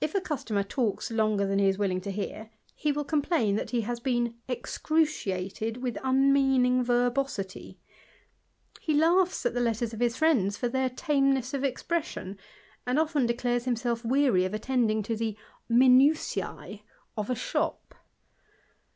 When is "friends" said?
10.16-10.56